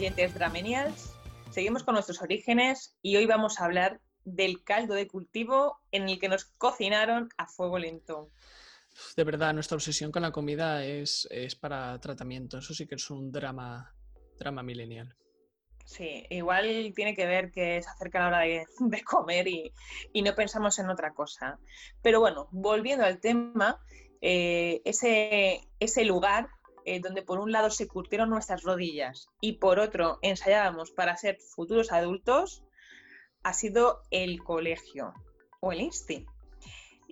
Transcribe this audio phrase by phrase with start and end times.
[0.00, 1.12] Oyentes Dramenials.
[1.50, 6.18] Seguimos con nuestros orígenes y hoy vamos a hablar del caldo de cultivo en el
[6.18, 8.30] que nos cocinaron a fuego lento.
[9.14, 12.56] De verdad, nuestra obsesión con la comida es, es para tratamiento.
[12.56, 13.94] Eso sí que es un drama,
[14.38, 15.14] drama millennial.
[15.84, 19.70] Sí, igual tiene que ver que se acerca la hora de, de comer y,
[20.14, 21.58] y no pensamos en otra cosa.
[22.00, 23.78] Pero bueno, volviendo al tema,
[24.22, 26.48] eh, ese, ese lugar
[26.84, 31.38] eh, donde por un lado se curtieron nuestras rodillas y por otro ensayábamos para ser
[31.38, 32.62] futuros adultos,
[33.42, 35.14] ha sido el colegio
[35.60, 36.26] o el INSTI.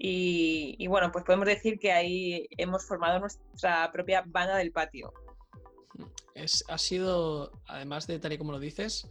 [0.01, 5.13] Y, bueno, pues podemos decir que ahí hemos formado nuestra propia banda del patio.
[6.35, 9.09] Es, ha sido, además de tal y como lo dices,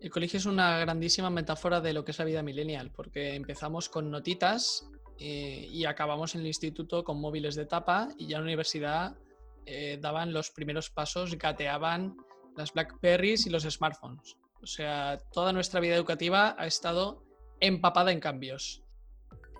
[0.00, 3.88] el colegio es una grandísima metáfora de lo que es la vida millennial, porque empezamos
[3.88, 8.42] con notitas eh, y acabamos en el instituto con móviles de tapa y ya en
[8.42, 9.16] la universidad
[9.66, 12.16] eh, daban los primeros pasos, gateaban
[12.56, 14.36] las Blackberries y los smartphones.
[14.62, 17.22] O sea, toda nuestra vida educativa ha estado
[17.60, 18.82] empapada en cambios.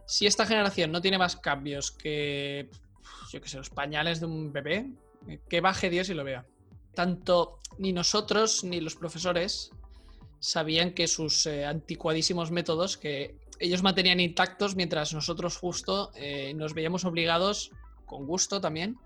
[0.07, 2.71] Si esta generación no tiene más cambios que,
[3.33, 4.91] yo qué sé, los pañales de un bebé,
[5.49, 6.47] que baje Dios y lo vea.
[6.95, 9.71] Tanto ni nosotros ni los profesores
[10.39, 16.75] sabían que sus eh, anticuadísimos métodos, que ellos mantenían intactos, mientras nosotros justo eh, nos
[16.75, 17.71] veíamos obligados,
[18.05, 18.99] con gusto también,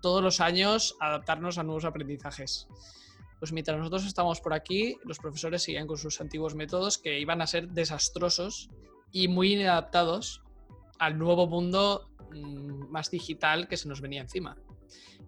[0.00, 2.68] todos los años adaptarnos a nuevos aprendizajes.
[3.38, 7.42] Pues mientras nosotros estamos por aquí, los profesores seguían con sus antiguos métodos que iban
[7.42, 8.70] a ser desastrosos
[9.12, 10.42] y muy inadaptados
[10.98, 14.56] al nuevo mundo mmm, más digital que se nos venía encima.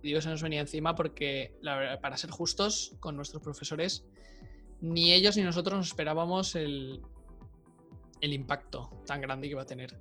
[0.02, 1.54] Y digo se nos venía encima porque,
[2.00, 4.06] para ser justos con nuestros profesores,
[4.80, 7.02] ni ellos ni nosotros nos esperábamos el,
[8.20, 9.98] el impacto tan grande que iba a tener.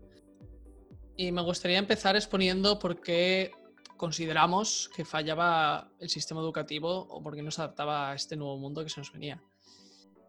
[1.18, 3.52] Y me gustaría empezar exponiendo por qué
[3.98, 8.84] consideramos que fallaba el sistema educativo o porque no se adaptaba a este nuevo mundo
[8.84, 9.42] que se nos venía.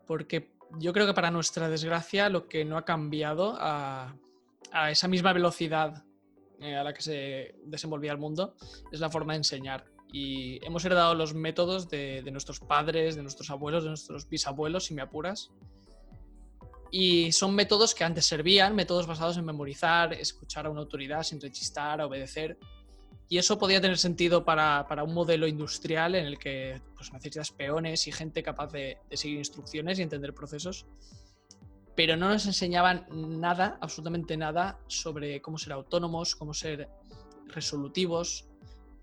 [0.06, 4.16] Porque yo creo que para nuestra desgracia lo que no ha cambiado a,
[4.72, 6.04] a esa misma velocidad
[6.60, 8.54] eh, a la que se desenvolvía el mundo
[8.91, 9.84] es la forma de enseñar.
[10.12, 14.87] Y hemos heredado los métodos de, de nuestros padres, de nuestros abuelos, de nuestros bisabuelos,
[14.87, 15.50] si me apuras.
[16.91, 21.41] Y son métodos que antes servían, métodos basados en memorizar, escuchar a una autoridad sin
[21.41, 22.56] rechistar, obedecer.
[23.28, 27.50] Y eso podía tener sentido para, para, un modelo industrial en el que pues, necesitas
[27.50, 30.87] peones y gente capaz de, seguir instrucciones y entender procesos.
[31.97, 36.88] Pero no nos enseñaban nada, absolutamente nada, sobre cómo ser autónomos, cómo ser
[37.47, 38.48] resolutivos,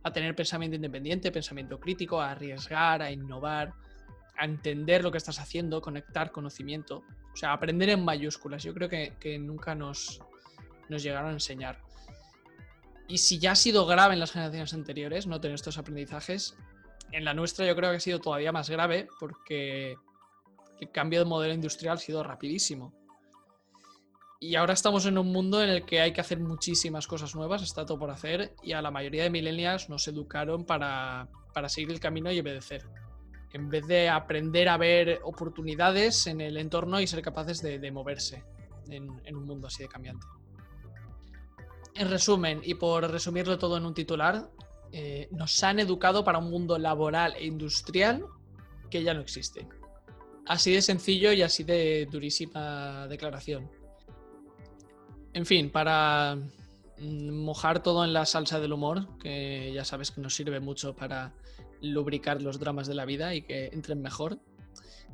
[0.03, 3.73] a tener pensamiento independiente, pensamiento crítico, a arriesgar, a innovar,
[4.38, 7.03] a entender lo que estás haciendo, conectar conocimiento.
[7.33, 8.63] O sea, aprender en mayúsculas.
[8.63, 10.22] Yo creo que, que nunca nos,
[10.88, 11.81] nos llegaron a enseñar.
[13.07, 16.55] Y si ya ha sido grave en las generaciones anteriores no tener estos aprendizajes,
[17.11, 19.95] en la nuestra yo creo que ha sido todavía más grave porque
[20.79, 22.93] el cambio de modelo industrial ha sido rapidísimo.
[24.39, 27.61] Y ahora estamos en un mundo en el que hay que hacer muchísimas cosas nuevas,
[27.61, 31.91] está todo por hacer, y a la mayoría de millennials nos educaron para, para seguir
[31.91, 32.83] el camino y obedecer.
[33.53, 38.43] En vez de aprender a ver oportunidades en el entorno y ser capaces de, moverse
[38.89, 40.25] en un mundo así de cambiante.
[41.95, 44.49] En resumen, y por resumirlo todo en un titular,
[44.91, 48.25] eh, nos han educado para un mundo laboral e industrial
[48.89, 49.68] que ya no existe.
[50.45, 53.69] Así de sencillo y así de durísima declaración.
[55.33, 56.38] En fin, para
[57.00, 61.33] mojar todo en la salsa del humor, que ya sabes que nos sirve mucho para
[61.81, 64.39] lubricar los dramas de la vida y que entren mejor.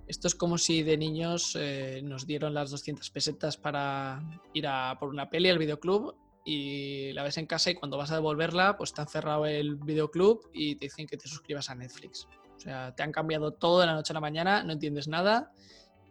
[0.07, 4.21] Esto es como si de niños eh, nos dieron las 200 pesetas para
[4.53, 8.11] ir a por una peli al videoclub y la ves en casa y cuando vas
[8.11, 11.75] a devolverla, pues te han cerrado el videoclub y te dicen que te suscribas a
[11.75, 12.27] Netflix.
[12.55, 15.51] O sea, te han cambiado todo de la noche a la mañana, no entiendes nada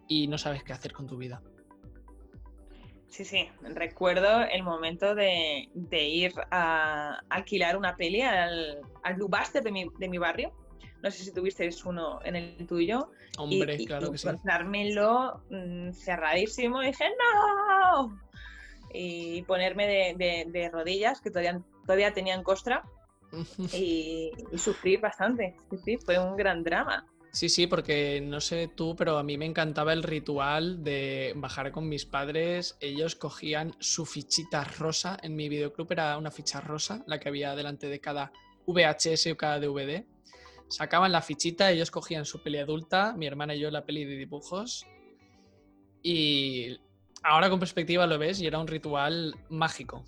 [0.06, 1.42] y no sabes qué hacer con tu vida.
[3.08, 9.62] Sí, sí, recuerdo el momento de, de ir a alquilar una peli al, al Blockbuster
[9.62, 10.52] de mi, de mi barrio
[11.02, 13.10] no sé si tuvisteis uno en el tuyo.
[13.38, 14.26] Hombre, claro que sí.
[14.26, 18.19] Encontrármelo mm, cerradísimo y dije, ¡no!
[18.93, 22.82] Y ponerme de, rodillas, que todavía, todavía tenían costra,
[23.73, 25.55] y, y sufrir bastante.
[25.85, 27.06] Sí, fue un gran drama.
[27.31, 31.73] Sí, sí, porque no sé tú, pero a mí me encantaba el ritual de bajar
[31.73, 32.76] con mis padres.
[32.81, 35.19] Ellos cogían su fichita rosa.
[35.23, 38.32] En mi videoclub era una ficha rosa, la que había delante de cada
[38.67, 40.06] VHS o cada DVD.
[40.69, 44.17] Sacaban la fichita, ellos cogían su peli adulta, mi hermana y yo la peli de
[44.17, 44.87] dibujos.
[46.02, 46.79] Y
[47.23, 50.05] ahora con perspectiva lo ves y era un ritual mágico.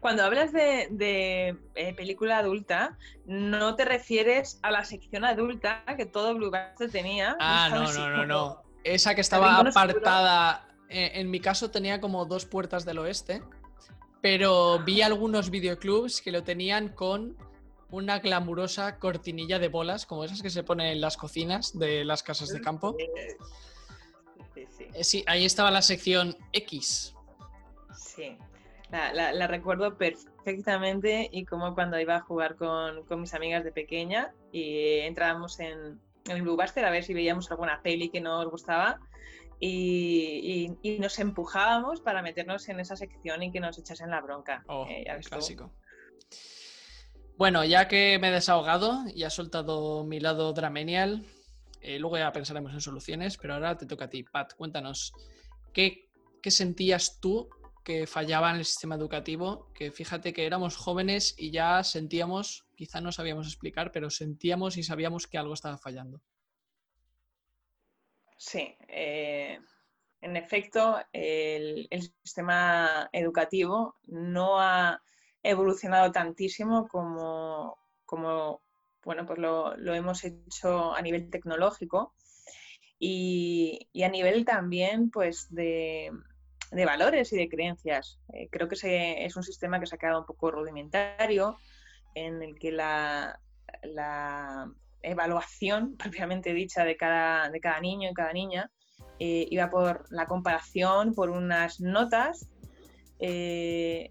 [0.00, 6.34] Cuando hablas de, eh, película adulta, no te refieres a la sección adulta que todo
[6.34, 7.36] Bluebuster tenía.
[7.40, 8.62] Ah, no, no, no, no.
[8.84, 13.42] Esa que estaba apartada, eh, en mi caso tenía como dos puertas del oeste,
[14.20, 17.36] pero vi algunos videoclubs que lo tenían con
[17.90, 22.22] una glamurosa cortinilla de bolas, como esas que se ponen en las cocinas de las
[22.22, 22.96] casas de campo.
[24.54, 24.86] Sí, sí.
[24.94, 27.14] Eh, sí ahí estaba la sección X.
[27.96, 28.36] Sí,
[28.90, 34.98] la, recuerdo perfectamente y como cuando iba a jugar con, mis amigas de pequeña y
[35.00, 39.00] entrábamos en, el Bluebuster a ver si veíamos alguna peli que nos gustaba
[39.60, 44.64] y, nos empujábamos para meternos en esa sección y que nos echasen la bronca.
[44.68, 45.72] Oh, eh, clásico.
[47.36, 51.24] Bueno, ya que me he desahogado y has soltado mi lado dramenial,
[51.84, 54.22] eh, luego ya pensaremos en soluciones, pero ahora te toca a ti.
[54.22, 55.12] Pat, cuéntanos,
[55.72, 56.08] ¿qué,
[56.42, 57.48] qué sentías tú
[57.84, 63.02] que fallaba en el sistema educativo, que fíjate que éramos jóvenes y ya sentíamos, quizá
[63.02, 66.22] no sabíamos explicar, pero sentíamos y sabíamos que algo estaba fallando.
[68.38, 69.58] Sí, eh,
[70.22, 71.86] en efecto, el,
[72.22, 75.02] sistema educativo no ha
[75.42, 77.76] evolucionado tantísimo como,
[78.06, 78.63] como
[79.04, 82.14] bueno, pues lo, hemos hecho a nivel tecnológico
[82.98, 86.10] y, a nivel también pues de,
[86.70, 88.18] de valores y de creencias.
[88.32, 91.58] Eh, creo que es un sistema que se ha quedado un poco rudimentario,
[92.14, 93.38] en el que la,
[95.02, 98.70] evaluación propiamente dicha de cada, de cada niño y cada niña
[99.18, 102.48] eh, iba por la comparación, por unas notas
[103.18, 104.10] eh,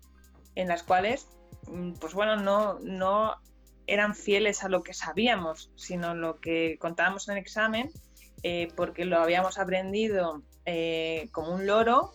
[0.56, 1.28] en las cuales,
[1.68, 3.36] mm, pues bueno, no, no
[3.94, 7.92] eran fieles a lo que sabíamos, sino lo que contábamos en el examen,
[8.76, 10.44] porque lo habíamos aprendido
[11.32, 12.12] como un loro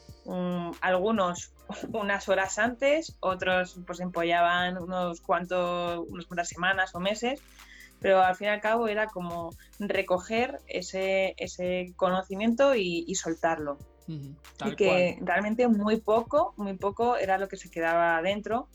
[0.81, 1.53] algunos
[1.93, 7.41] unas horas antes, otros pues empollaban unos cuantos, unas cuantas semanas o meses,
[8.01, 13.79] pero al fin y al cabo era como recoger ese, ese conocimiento y, soltarlo.
[14.07, 18.69] y que realmente muy poco, muy poco era lo que se quedaba dentro.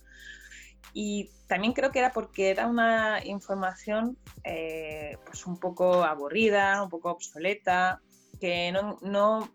[0.92, 6.90] Y también creo que era porque era una información eh, pues un poco aburrida, un
[6.90, 8.02] poco obsoleta,
[8.40, 9.50] que no, no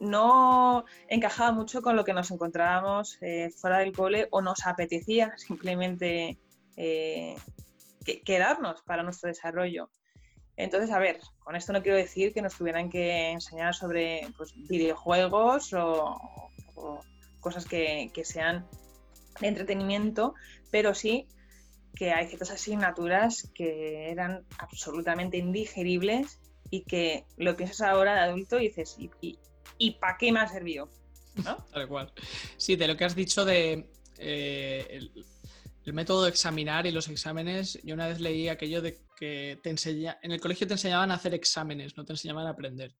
[0.00, 5.34] no encajaba mucho con lo que nos encontrábamos eh, fuera del cole o nos apetecía
[5.36, 6.38] simplemente
[6.76, 7.36] eh,
[8.24, 9.90] quedarnos para nuestro desarrollo.
[10.56, 14.52] Entonces, a ver, con esto no quiero decir que nos tuvieran que enseñar sobre pues,
[14.68, 16.20] videojuegos o,
[17.40, 18.66] cosas que, que, sean
[19.40, 20.34] de entretenimiento,
[20.70, 21.26] pero sí
[21.94, 26.40] que hay ciertas asignaturas que eran absolutamente indigeribles
[26.70, 29.38] y que lo piensas ahora de adulto y dices, ¿y,
[29.78, 30.88] y para qué me ha servido.
[31.72, 32.12] Tal cual.
[32.56, 35.00] Sí, de lo que has dicho de eh,
[35.84, 39.70] el, método de examinar y los exámenes, yo una vez leí aquello de que te
[39.70, 42.94] enseña, en el colegio te enseñaban a hacer exámenes, no te enseñaban a aprender.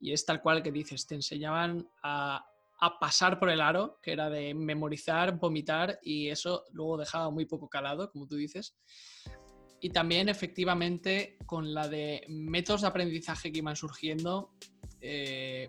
[0.00, 2.46] Y es tal cual que dices, te enseñaban a,
[2.80, 7.46] a pasar por el aro, que era de memorizar, vomitar, y eso luego dejaba muy
[7.46, 8.76] poco calado, como tú dices.
[9.80, 14.52] Y también efectivamente con la de métodos de aprendizaje que iban surgiendo,
[15.00, 15.68] eh,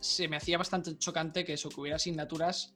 [0.00, 2.74] se me hacía bastante chocante que eso, que hubiera asignaturas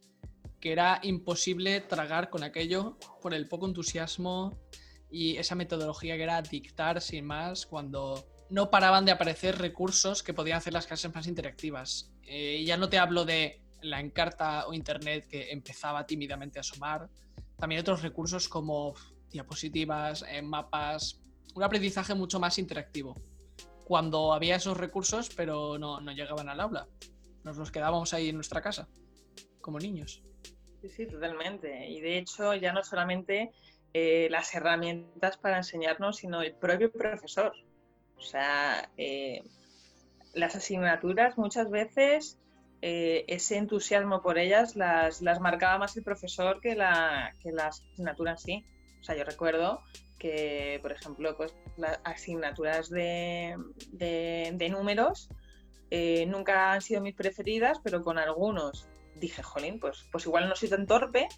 [0.61, 4.59] que era imposible tragar con aquello por el poco entusiasmo
[5.11, 10.35] y esa metodología que era dictar sin más cuando no paraban de aparecer recursos que
[10.35, 12.11] podían hacer las clases más interactivas.
[12.29, 17.09] Eh, ya no te hablo de la encarta o internet que empezaba tímidamente a asomar,
[17.57, 18.95] también otros recursos como
[19.31, 21.21] diapositivas, eh, mapas,
[21.55, 23.15] un aprendizaje mucho más interactivo.
[23.85, 26.87] Cuando había esos recursos, pero no, no llegaban al aula
[27.49, 28.89] nos los quedábamos ahí en nuestra casa,
[29.61, 30.23] como niños.
[30.81, 31.89] Sí, sí, totalmente.
[31.89, 33.53] Y de hecho, ya no solamente
[33.93, 37.53] eh, las herramientas para enseñarnos, sino el propio profesor.
[38.17, 38.91] O sea,
[40.39, 42.39] las asignaturas muchas veces
[42.81, 47.69] eh, ese entusiasmo por ellas las, las, marcaba más el profesor que la, que la
[47.69, 48.65] asignatura en sí.
[49.01, 49.83] O sea, yo recuerdo
[50.19, 53.57] que, por ejemplo, pues las asignaturas de,
[54.71, 55.29] números
[55.91, 60.55] eh, nunca han sido mis preferidas, pero con algunos dije, jolín, pues, pues igual no
[60.55, 61.29] soy tan torpe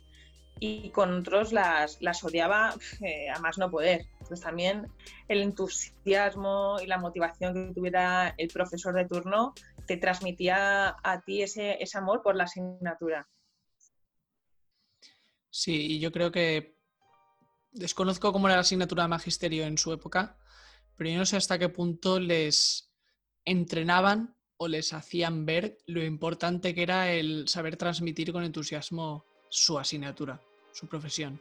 [0.59, 4.07] y con otros las, las odiaba eh, a más no poder.
[4.31, 4.87] Entonces también
[5.27, 9.55] el entusiasmo y la motivación que tuviera el profesor de turno
[9.89, 13.29] te transmitía a ti ese, amor por la asignatura.
[15.51, 16.79] Sí, y yo creo que
[17.73, 20.39] desconozco cómo era la asignatura de magisterio en su época,
[20.95, 22.89] pero yo no sé hasta qué punto les
[23.45, 29.77] entrenaban o les hacían ver lo importante que era el saber transmitir con entusiasmo su
[29.77, 30.41] asignatura,
[30.73, 31.41] su profesión.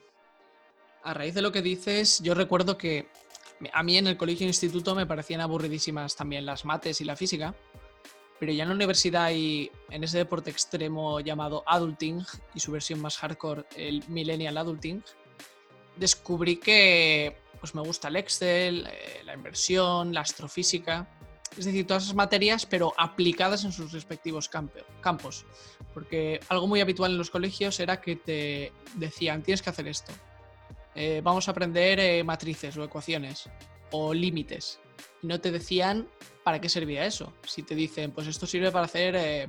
[1.03, 3.07] A raíz de lo que dices, yo recuerdo que
[3.73, 7.15] a mí en el colegio e instituto me parecían aburridísimas también las mates y la
[7.15, 7.55] física,
[8.39, 12.25] pero ya en la universidad y en ese deporte extremo llamado adulting
[12.55, 15.03] y su versión más hardcore, el millennial adulting,
[15.97, 21.09] descubrí que pues me gusta el Excel, eh, la inversión, la astrofísica,
[21.57, 24.49] es decir, todas esas materias, pero aplicadas en sus respectivos
[25.01, 25.45] campos.
[25.93, 30.13] Porque algo muy habitual en los colegios era que te decían, tienes que hacer esto.
[30.99, 33.49] Eh, vamos a aprender eh, matrices o ecuaciones
[33.91, 34.79] o límites.
[35.23, 36.07] Y no te decían
[36.43, 37.33] para qué servía eso.
[37.47, 39.47] Si te dicen, pues esto sirve para hacer,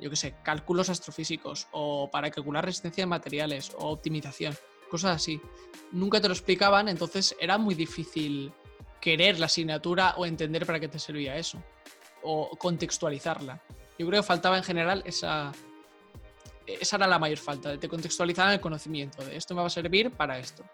[0.00, 4.56] yo qué sé, cálculos astrofísicos o para calcular resistencia de materiales o optimización
[4.92, 5.40] cosas así.
[5.90, 8.52] Nunca te lo explicaban, entonces era muy difícil
[9.00, 11.62] querer la asignatura o entender para qué te servía eso,
[12.22, 13.62] o contextualizarla.
[13.98, 15.52] Yo creo que faltaba en general esa...
[16.66, 19.70] Esa era la mayor falta, de te contextualizar el conocimiento, de esto me va a
[19.70, 20.64] servir para esto.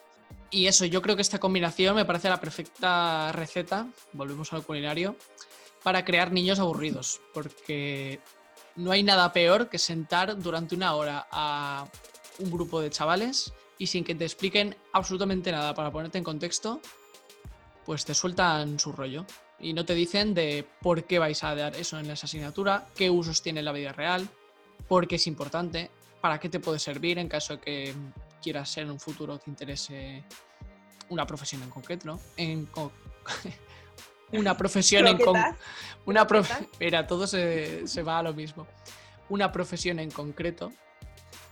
[0.51, 5.17] Y eso, yo creo que esta combinación me parece la perfecta receta, volvemos al culinario,
[5.83, 8.21] para crear niños aburridos, porque
[8.77, 11.87] no hay nada peor que sentar durante una hora a
[12.39, 16.81] un grupo de chavales y sin que te expliquen absolutamente nada para ponerte en contexto,
[17.85, 19.25] pues te sueltan su rollo
[19.59, 23.11] y no te dicen de por qué vais a dar eso en esa asignatura, qué
[23.11, 24.29] usos tiene en la vida real,
[24.87, 27.95] por qué es importante, para qué te puede servir en caso de que
[28.43, 30.25] quieras ser en un futuro te interese
[31.09, 32.21] una profesión en concreto, ¿no?
[32.37, 32.69] En
[34.33, 35.59] una profesión en concreto.
[36.07, 36.27] Una
[36.81, 38.67] Mira, todo se, se va a lo mismo.
[39.29, 40.73] Una profesión en concreto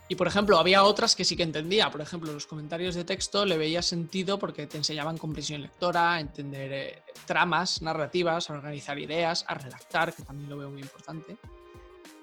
[0.08, 1.90] y por ejemplo, había otras que sí que entendía.
[1.90, 6.72] Por ejemplo, los comentarios de texto le veía sentido porque te enseñaban comprensión lectora, entender
[6.72, 11.36] eh, tramas narrativas, a organizar ideas, a redactar, que también lo veo muy importante.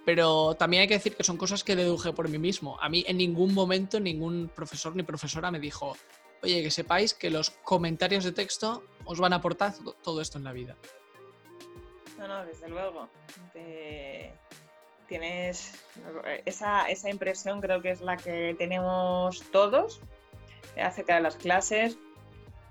[0.06, 2.78] Pero también hay que decir que son cosas que deduje por mí mismo.
[2.82, 5.96] A mí en ningún momento ningún profesor ni profesora me dijo,
[6.42, 10.44] oye, que sepáis que los comentarios de texto os van a aportar todo esto en
[10.44, 10.76] la vida.
[12.18, 13.10] No, no, desde luego
[15.08, 15.74] tienes
[16.46, 20.02] esa, esa impresión creo que es la que tenemos todos
[20.76, 21.98] acerca de las clases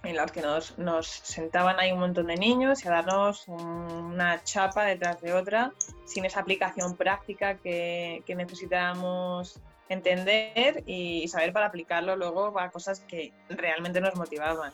[0.05, 4.43] en las que nos, nos, sentaban ahí un montón de niños y a darnos una
[4.43, 5.73] chapa detrás de otra
[6.07, 13.01] sin esa aplicación práctica que, que necesitábamos entender y saber para aplicarlo luego a cosas
[13.01, 14.73] que realmente nos motivaban.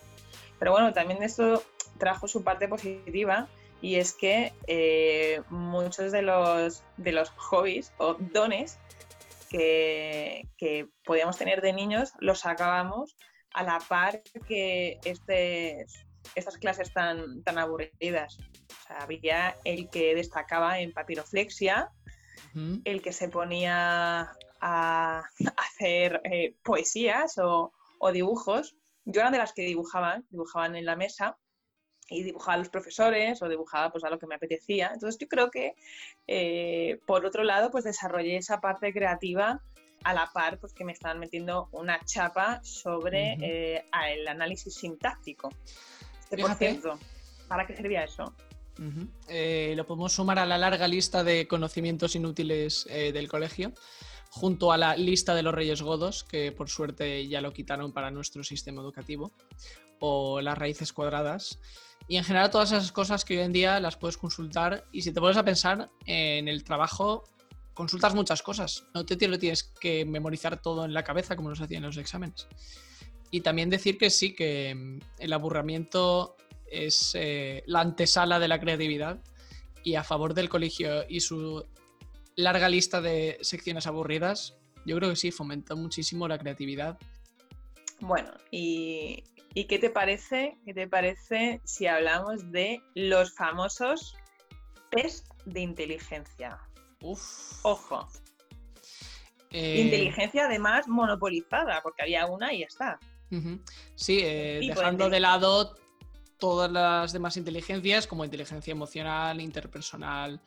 [0.59, 1.63] Pero bueno, también esto
[1.99, 3.49] trajo su parte positiva
[3.81, 8.79] y es que eh, muchos de los, de los hobbies o dones
[9.49, 10.47] que,
[11.05, 13.17] podíamos tener de niños los sacábamos
[13.55, 14.99] a la par que
[16.35, 18.39] estas clases tan, tan aburridas.
[18.89, 21.91] había el que destacaba en papiroflexia,
[22.85, 25.23] el que se ponía a
[25.57, 28.77] hacer eh, poesías o, o, dibujos.
[29.05, 31.39] Yo era de las que dibujaban, dibujaban en la mesa
[32.11, 34.91] y dibujaba a los profesores o dibujaba pues a lo que me apetecía.
[34.93, 35.75] Entonces yo creo que
[36.27, 39.63] eh, por otro lado pues desarrollé esa parte creativa
[40.05, 45.51] a la par pues que me estaban metiendo una chapa sobre eh, el análisis sintáctico.
[46.31, 46.99] por cierto,
[47.49, 48.35] ¿para qué servía eso?
[49.29, 53.73] Eh, lo podemos sumar a la larga lista de conocimientos inútiles del colegio,
[54.31, 58.13] junto a la lista de los Reyes Godos, que por suerte ya lo quitaron para
[58.13, 59.33] nuestro sistema educativo,
[60.01, 61.59] o las raíces cuadradas.
[62.07, 65.13] Y en general todas esas cosas que hoy en día las puedes consultar y si
[65.13, 67.25] te pones a pensar en el trabajo,
[67.79, 68.85] consultas muchas cosas.
[68.93, 72.49] No te lo tienes que memorizar todo en la cabeza como nos hacían los exámenes.
[73.31, 78.59] Y también decir que sí, que mm, el aburrimiento es eh, la antesala de la
[78.59, 79.23] creatividad
[79.85, 81.65] y a favor del colegio y su
[82.35, 86.99] larga lista de secciones aburridas, yo creo que sí, fomentó muchísimo la creatividad.
[88.01, 89.23] Bueno, y
[89.55, 90.57] ¿Y qué te parece?
[90.65, 94.17] ¿Qué te parece si hablamos de los famosos
[94.91, 96.59] test de inteligencia?
[97.03, 97.65] Uf.
[97.65, 98.09] Ojo.
[99.51, 102.99] Eh, inteligencia además monopolizada, porque había una y ya está.
[103.95, 105.77] Sí, eh, dejando de lado
[106.39, 110.41] todas las demás inteligencias como inteligencia emocional, interpersonal,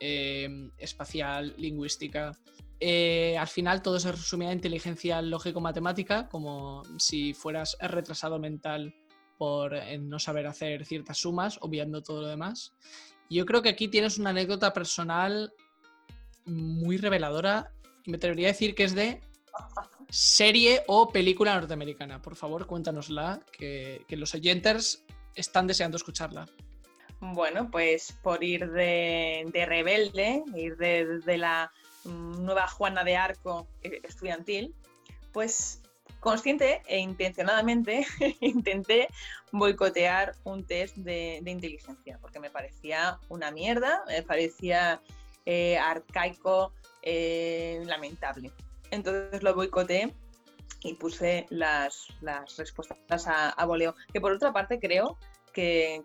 [0.00, 2.36] em, espacial, lingüística.
[2.78, 8.94] Eh, al final todo se resumía en inteligencia lógico-matemática, como si fueras retrasado mental
[9.38, 12.74] por no saber hacer ciertas sumas, obviando todo lo demás.
[13.28, 15.52] Yo creo que aquí tienes una anécdota personal
[16.46, 17.72] muy reveladora
[18.04, 19.20] y me atrevería a decir que es de
[20.08, 22.22] serie o película norteamericana.
[22.22, 26.46] Por favor, cuéntanosla, que, los oyentes están deseando escucharla.
[27.20, 31.72] Bueno, pues por ir de, rebelde, ir de, la
[32.04, 34.74] nueva Juana de Arco estudiantil,
[35.32, 35.82] pues
[36.20, 38.06] consciente e intencionadamente
[38.40, 39.08] intenté
[39.52, 45.00] boicotear un test de, inteligencia, porque me parecía una mierda, me parecía
[45.46, 46.72] eh, arcaico,
[47.02, 48.52] eh, lamentable.
[48.90, 50.12] Entonces lo boicoteé
[50.82, 52.08] y puse las,
[52.56, 53.94] respuestas a, voleo.
[54.12, 55.18] Que por otra parte creo
[55.52, 56.02] que,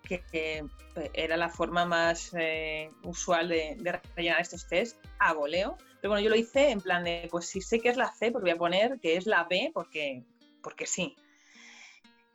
[1.14, 5.78] era la forma más eh, usual de, rellenar estos test a voleo.
[6.00, 8.32] Pero bueno, yo lo hice en plan de, pues si sé que es la C,
[8.32, 10.24] pues voy a poner que es la B porque,
[10.64, 11.16] porque sí.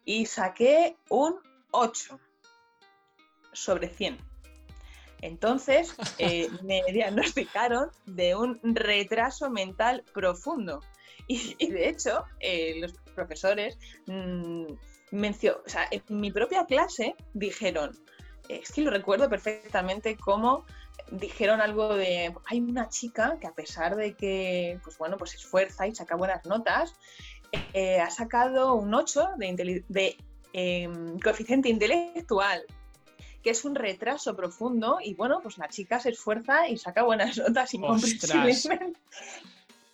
[0.05, 1.41] Y saqué un
[1.73, 2.21] 8
[3.53, 4.36] sobre 100.
[5.23, 10.81] Entonces eh, me diagnosticaron de un retraso mental profundo.
[11.29, 14.67] Y, de hecho, eh, los profesores mm,
[15.13, 17.97] o sea, en mi propia clase dijeron,
[18.49, 20.65] es que lo recuerdo perfectamente cómo
[21.11, 25.87] dijeron algo de hay una chica que a pesar de que pues bueno pues esfuerza
[25.87, 26.95] y saca buenas notas
[27.75, 30.17] eh, ha sacado un 8 de, de
[30.53, 32.65] em, coeficiente intelectual
[33.47, 37.39] que es un retraso profundo y bueno, pues la chica se esfuerza y saca buenas
[37.39, 38.99] notas incomprensiblemente.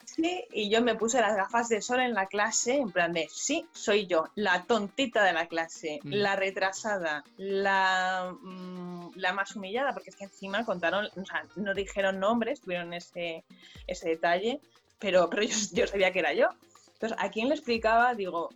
[0.07, 3.29] Sí, y yo me puse las gafas de sol en la clase en plan de,
[3.31, 6.13] sí, soy yo, la tontita de la clase, mm.
[6.13, 11.75] la retrasada, la, mm, la más humillada, porque es que encima contaron, o sea, no
[11.75, 13.45] dijeron nombres, tuvieron ese,
[13.87, 14.63] ese detalle,
[14.99, 16.49] pero, pero yo, yo sabía que era yo.
[16.95, 18.15] Entonces, ¿a quién le explicaba?
[18.15, 18.49] Digo,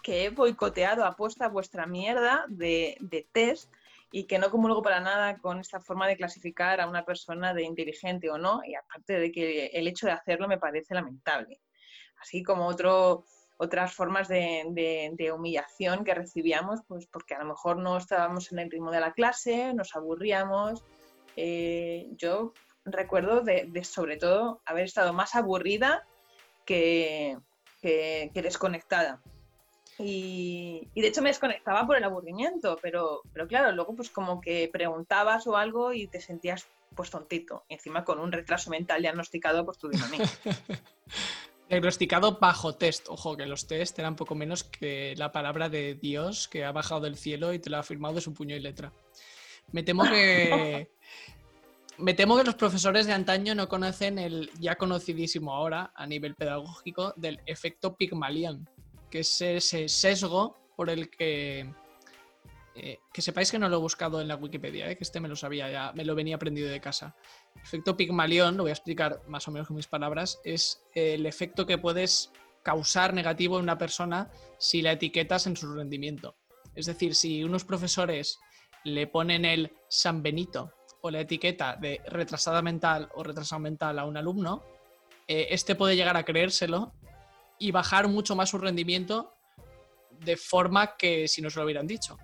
[0.00, 3.68] que he boicoteado apuesta vuestra mierda de, de test
[4.10, 7.64] y que no comulgo para nada con esta forma de clasificar a una persona de
[7.64, 11.60] inteligente o no, y aparte de que el hecho de hacerlo me parece lamentable.
[12.18, 13.24] Así como otro,
[13.58, 14.64] otras formas de,
[15.16, 19.00] de, humillación que recibíamos, pues porque a lo mejor no estábamos en el ritmo de
[19.00, 20.84] la clase, nos aburríamos.
[21.36, 26.06] Eh, yo recuerdo de, sobre todo haber estado más aburrida
[26.64, 27.38] que,
[27.82, 29.22] que desconectada.
[29.98, 34.68] Y, de hecho me desconectaba por el aburrimiento, pero, pero claro, luego pues como que
[34.72, 39.76] preguntabas o algo y te sentías pues tontito, encima con un retraso mental diagnosticado por
[39.76, 40.24] tu dinamita.
[41.68, 46.48] diagnosticado bajo test, ojo, que los test eran poco menos que la palabra de Dios
[46.48, 48.92] que ha bajado del cielo y te lo ha firmado de su puño y letra.
[49.72, 50.90] Me temo que...
[51.98, 56.36] Me temo que los profesores de antaño no conocen el ya conocidísimo ahora a nivel
[56.36, 58.68] pedagógico del efecto Pygmalion
[59.10, 61.72] que es ese sesgo por el que...
[62.80, 65.26] Eh, que sepáis que no lo he buscado en la Wikipedia, eh, que este me
[65.26, 67.16] lo sabía ya, me lo venía aprendido de casa.
[67.60, 71.66] Efecto Pigmalión, lo voy a explicar más o menos con mis palabras, es el efecto
[71.66, 72.30] que puedes
[72.62, 76.36] causar negativo en una persona si la etiquetas en su rendimiento.
[76.76, 78.38] Es decir, si unos profesores
[78.84, 84.04] le ponen el San Benito o la etiqueta de retrasada mental o retrasado mental a
[84.04, 84.62] un alumno,
[85.26, 86.94] eh, este puede llegar a creérselo
[87.58, 89.34] y bajar mucho más su rendimiento
[90.20, 92.18] de forma que si no se lo hubieran dicho.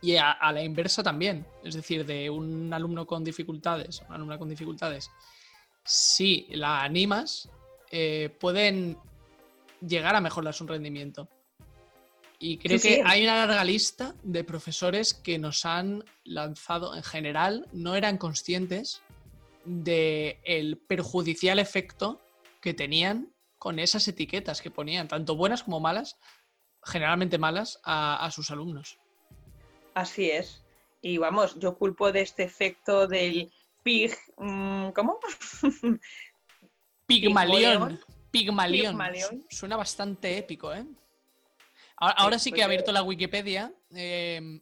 [0.00, 4.48] Y a, la inversa también, es decir, de un alumno con dificultades, una alumna con
[4.48, 5.10] dificultades,
[5.84, 7.50] si la animas,
[7.90, 8.96] eh, pueden
[9.80, 11.28] llegar a mejorar su rendimiento.
[12.38, 17.66] Y creo que hay una larga lista de profesores que nos han lanzado, en general,
[17.72, 19.02] no eran conscientes
[19.64, 22.20] del el perjudicial efecto
[22.60, 26.18] que tenían con esas etiquetas que ponían, tanto buenas como malas,
[26.84, 28.98] generalmente malas, a, sus alumnos.
[29.94, 30.64] Así es.
[31.02, 34.14] Y vamos, yo culpo de este efecto del pig.
[34.36, 35.18] Mm, ¿Cómo?
[37.06, 38.00] Pigmalión.
[38.30, 38.98] Pigmalión.
[39.48, 40.84] Suena bastante épico, ¿eh?
[41.96, 43.72] Ahora, sí, que he pues, abierto eh, la Wikipedia.
[43.90, 44.60] Em,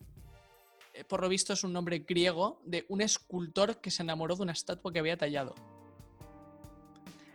[1.09, 4.53] por lo visto es un nombre griego de un escultor que se enamoró de una
[4.53, 5.55] estatua que había tallado.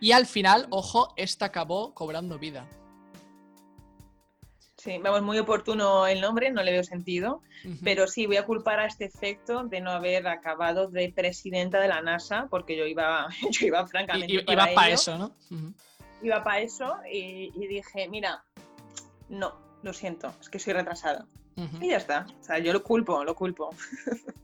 [0.01, 2.67] Y al final, ojo, esta acabó cobrando vida.
[4.77, 7.43] Sí, vamos, muy oportuno el nombre, no le veo sentido,
[7.83, 11.87] pero sí voy a culpar a este efecto de no haber acabado de presidenta de
[11.87, 14.33] la NASA, porque yo iba, yo iba francamente.
[14.33, 15.35] iba para eso, ¿no?
[16.23, 18.43] Iba para eso y, dije, mira,
[19.29, 21.27] no, lo siento, es que soy retrasada.
[21.79, 22.25] Y ya está.
[22.39, 23.69] O sea, yo lo culpo, lo culpo.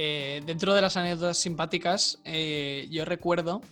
[0.00, 3.62] Eh, dentro de las anécdotas simpáticas, eh, yo recuerdo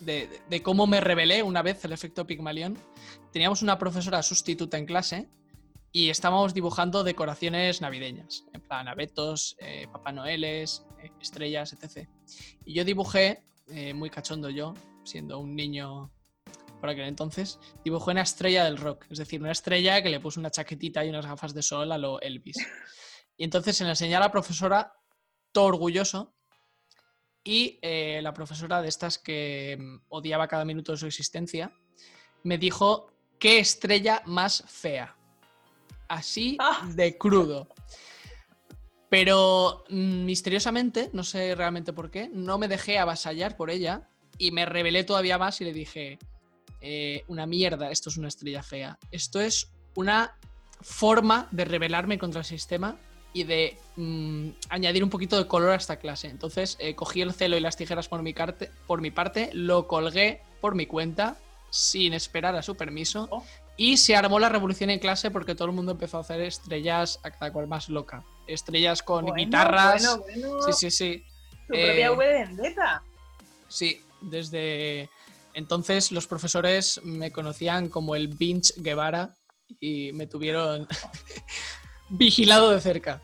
[0.00, 2.78] de, cómo me revelé una vez el efecto Pigmalión.
[3.32, 5.28] Teníamos una profesora sustituta en clase
[5.92, 10.84] y estábamos dibujando decoraciones navideñas, en plan abetos, eh, Papá Noeles,
[11.20, 12.08] estrellas, etc.
[12.64, 13.44] Y yo dibujé,
[13.94, 16.10] muy cachondo yo, siendo un niño
[16.80, 20.40] por aquel entonces, dibujé una estrella del rock, es decir, una estrella que le puso
[20.40, 22.56] una chaquetita y unas gafas de sol a lo Elvis.
[23.36, 24.92] Y entonces se le enseñé a la profesora,
[25.52, 26.34] todo orgulloso,
[27.48, 31.72] y eh, la profesora de estas que mm, odiaba cada minuto de su existencia,
[32.42, 35.16] me dijo, ¿qué estrella más fea?
[36.08, 36.86] Así ah.
[36.94, 37.66] de crudo.
[39.08, 44.50] Pero mm, misteriosamente, no sé realmente por qué, no me dejé avasallar por ella y
[44.50, 46.18] me rebelé todavía más y le dije,
[46.82, 48.98] eh, una mierda, esto es una estrella fea.
[49.10, 50.36] Esto es una
[50.82, 52.98] forma de rebelarme contra el sistema
[53.38, 56.28] y de mm, añadir un poquito de color a esta clase.
[56.28, 58.34] Entonces eh, cogí el celo y las tijeras por mi,
[58.86, 61.36] por mi parte, lo colgué por mi cuenta
[61.70, 63.44] sin esperar a su permiso oh.
[63.76, 67.20] y se armó la revolución en clase porque todo el mundo empezó a hacer estrellas
[67.22, 68.24] a cada cual más loca.
[68.48, 70.18] Estrellas con guitarras.
[70.66, 71.24] Sí, sí, sí.
[71.68, 73.02] Tu propia eh, V de vendetta.
[73.68, 75.08] Sí, desde
[75.54, 79.36] entonces los profesores me conocían como el Vinch Guevara
[79.78, 80.88] y me tuvieron
[82.08, 83.20] vigilado de cerca.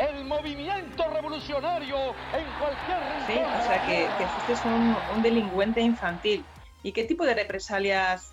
[0.00, 1.96] El movimiento revolucionario
[2.32, 6.44] en cualquier Sí, o sea que, que fuiste un, un, delincuente infantil.
[6.82, 8.32] ¿Y qué tipo de represalias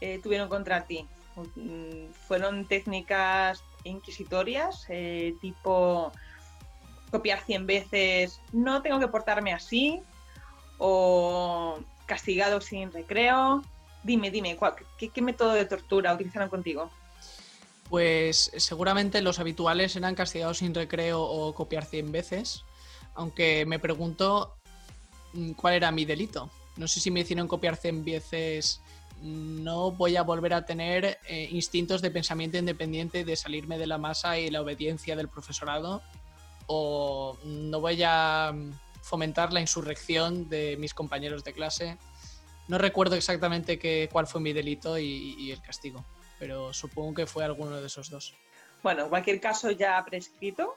[0.00, 1.06] eh, tuvieron contra ti?
[1.54, 6.12] Mm, ¿Fueron técnicas inquisitorias, eh, tipo
[7.10, 10.02] copiar 100 veces, no tengo que portarme así?
[10.78, 13.62] ¿O castigado sin recreo.
[14.02, 14.58] Dime, dime,
[14.98, 16.90] qué, método de tortura utilizaron contigo?
[17.94, 22.64] Pues seguramente los habituales eran castigados sin recreo o copiar 100 veces,
[23.14, 24.56] aunque me pregunto
[25.32, 26.50] mm, cuál era mi delito.
[26.76, 28.80] No sé si me hicieron copiar 100 veces,
[29.22, 33.96] no voy a volver a tener eh, instintos de pensamiento independiente de salirme de la
[33.96, 36.02] masa y la obediencia del profesorado,
[36.66, 41.96] o no voy a mm, fomentar la insurrección de mis compañeros de clase.
[42.66, 46.04] No recuerdo exactamente qué, cuál fue mi delito y, el castigo,
[46.38, 48.34] pero supongo que fue alguno de esos dos.
[48.82, 50.74] Bueno, en cualquier caso ya prescrito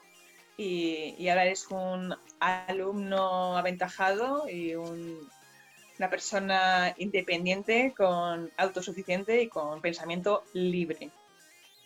[0.56, 10.44] y, ahora eres un alumno aventajado y una persona independiente, con autosuficiente y con pensamiento
[10.54, 11.10] libre.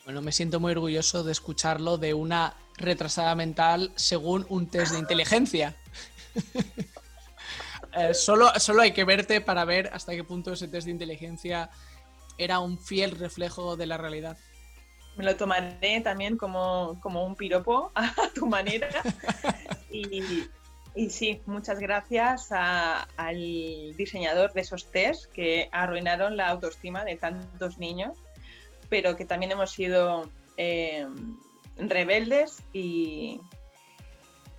[0.04, 4.98] Bueno, me siento muy orgulloso de escucharlo de una retrasada mental según un test de
[4.98, 5.76] inteligencia.
[7.94, 11.68] Eh, solo, solo hay que verte para ver hasta qué punto ese test de inteligencia
[12.38, 14.36] era un fiel reflejo de la realidad.
[15.16, 18.88] Me lo tomaré también como, un piropo a tu manera.
[19.90, 27.78] y, sí, muchas gracias al diseñador de esos test que arruinaron la autoestima de tantos
[27.78, 28.16] niños,
[28.88, 31.06] pero que también hemos sido eh,
[31.76, 33.40] rebeldes y,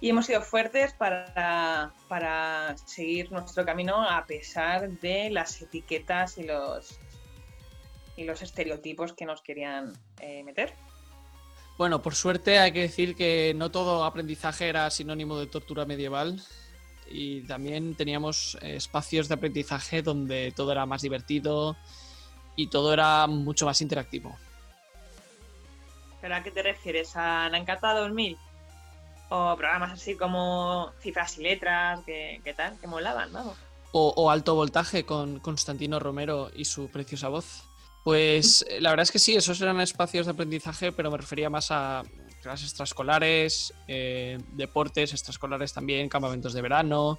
[0.03, 6.43] y hemos sido fuertes para, para seguir nuestro camino a pesar de las etiquetas y
[6.43, 6.99] los,
[8.15, 10.73] y los estereotipos que nos querían eh, meter.
[11.77, 16.41] Bueno, por suerte hay que decir que no todo aprendizaje era sinónimo de tortura medieval
[17.09, 21.75] y también teníamos eh, espacios de aprendizaje donde todo era más divertido
[22.55, 24.37] y todo era mucho más interactivo.
[26.21, 27.15] ¿Pero a qué te refieres?
[27.15, 28.37] ¿A la Encanta 2000?
[29.35, 33.57] o programas así como cifras y letras, que, tal, que molaban, vamos.
[33.91, 37.63] O, alto voltaje con Constantino Romero y su preciosa voz.
[38.03, 41.71] Pues la verdad es que sí, esos eran espacios de aprendizaje, pero me refería más
[41.71, 42.03] a
[42.41, 47.17] clases extraescolares, eh, deportes extraescolares también, campamentos de verano,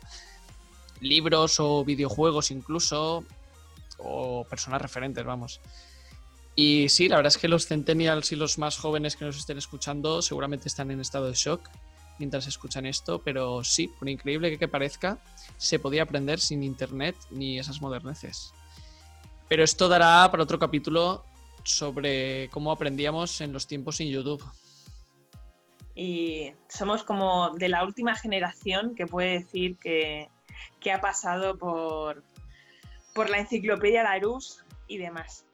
[1.00, 3.24] libros o videojuegos incluso,
[3.98, 5.60] o personas referentes, vamos.
[6.54, 9.58] Y sí, la verdad es que los centennials y los más jóvenes que nos estén
[9.58, 11.68] escuchando seguramente están en estado de shock
[12.18, 15.18] mientras escuchan esto, pero sí, por increíble que, parezca,
[15.56, 18.52] se podía aprender sin internet ni esas moderneces.
[19.48, 21.24] Pero esto dará para otro capítulo
[21.64, 24.44] sobre cómo aprendíamos en los tiempos sin YouTube.
[25.94, 30.28] Y somos como de la última generación que puede decir que,
[30.92, 32.22] ha pasado por,
[33.14, 35.46] por la enciclopedia Larousse y demás.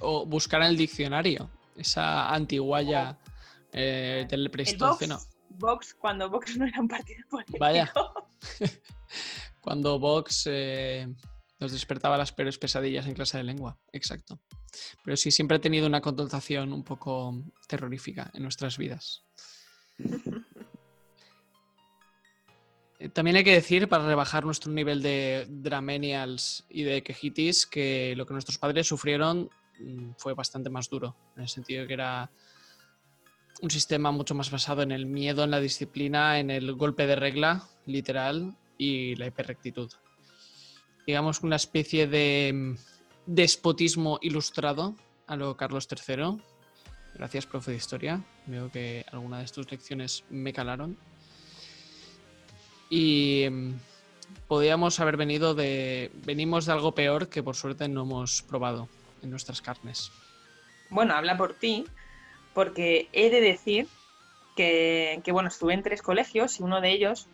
[0.00, 3.18] O buscar en el diccionario, esa antiguaya
[3.72, 5.20] eh, del Pleistoceno.
[5.50, 7.58] Vox cuando Vox no era un partido político.
[7.58, 7.92] Vaya.
[9.60, 11.06] cuando Vox eh,
[11.60, 14.40] Nos despertaba las peores pesadillas en clase de lengua, exacto.
[15.04, 19.24] Pero sí, siempre ha tenido una connotación un poco terrorífica en nuestras vidas.
[23.12, 28.24] También hay que decir, para rebajar nuestro nivel de dramenials y de quejitis, que lo
[28.24, 32.30] que nuestros padres sufrieron mm, fue bastante más duro, en el sentido de que era
[33.60, 37.16] un sistema mucho más basado en el miedo, en la disciplina, en el golpe de
[37.16, 39.90] regla, literal, y la hiperrectitud.
[41.06, 42.76] Digamos una especie de mm,
[43.26, 44.94] despotismo ilustrado
[45.26, 46.38] a lo Carlos III.
[47.14, 48.22] Gracias, profe de historia.
[48.46, 50.96] Veo que alguna de tus lecciones me calaron.
[52.90, 53.72] Y mm,
[54.48, 56.10] podíamos haber venido de.
[56.24, 58.88] Venimos de algo peor que por suerte no hemos probado
[59.22, 60.10] en nuestras carnes.
[60.90, 61.86] Bueno, habla por ti,
[62.52, 63.88] porque he de decir
[64.56, 67.26] que, que, bueno, estuve en tres colegios y uno de ellos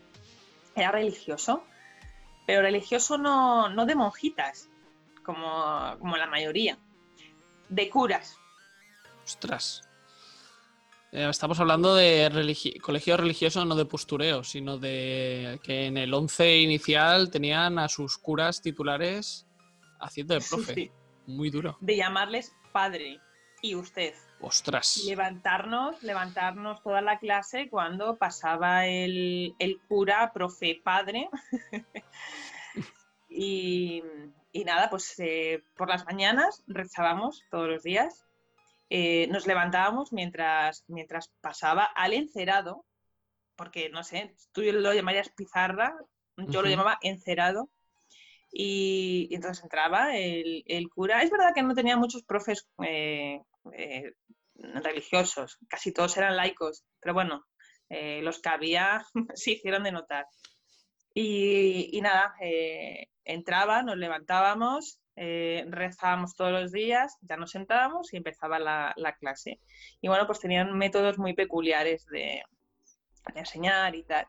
[0.76, 1.64] era religioso,
[2.50, 4.68] pero religioso no, no de monjitas,
[5.22, 6.76] como, como la mayoría,
[7.68, 8.36] de curas.
[9.24, 9.82] Ostras.
[11.12, 16.12] Eh, estamos hablando de religi- colegio religioso, no de postureo, sino de que en el
[16.12, 19.46] 11 inicial tenían a sus curas titulares
[20.00, 20.74] haciendo de profe.
[20.74, 20.90] Sí,
[21.26, 21.78] Muy duro.
[21.80, 23.20] de llamarles padre
[23.60, 24.14] y usted.
[24.40, 25.04] Ostras.
[25.06, 31.28] Levantarnos, levantarnos toda la clase cuando pasaba el, el cura, profe, padre.
[33.28, 34.02] y,
[34.52, 38.26] y nada, pues eh, por las mañanas rezábamos todos los días.
[38.88, 42.84] Eh, nos levantábamos mientras, mientras pasaba al encerado,
[43.54, 45.94] porque no sé, tú lo llamarías pizarra,
[46.36, 47.68] yo lo llamaba encerado.
[48.52, 51.22] Y, entonces entraba el, cura.
[51.22, 53.40] Es verdad que no tenía muchos profes eh,
[53.72, 54.12] eh,
[54.54, 57.44] religiosos, casi todos eran laicos, pero bueno,
[57.88, 60.26] eh, los que había se hicieron de notar.
[61.12, 68.58] Y, nada, eh, entraba, nos levantábamos, rezábamos todos los días, ya nos sentábamos y empezaba
[68.58, 69.60] la, la clase.
[70.00, 72.42] Y bueno, pues tenían métodos muy peculiares de
[73.34, 74.26] enseñar y tal.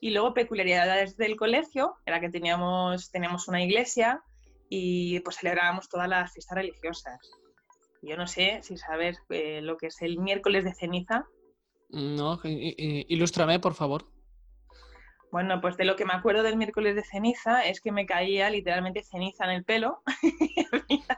[0.00, 4.22] Y luego peculiaridades del colegio, era que teníamos, teníamos una iglesia
[4.68, 7.18] y pues celebrábamos todas las fiestas religiosas.
[8.02, 11.24] Yo no sé si sabes eh, lo que es el miércoles de ceniza.
[11.88, 14.04] No, i- i- ilústrame, por favor.
[15.32, 18.48] Bueno, pues de lo que me acuerdo del miércoles de ceniza es que me caía
[18.50, 20.02] literalmente ceniza en el pelo.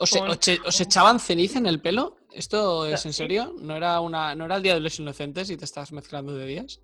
[0.00, 2.16] ¿Os, e- Un- os e- echaban ceniza en el pelo?
[2.32, 3.54] ¿Esto es en serio?
[3.60, 6.46] ¿No era, una, ¿No era el Día de los Inocentes y te estás mezclando de
[6.46, 6.80] días?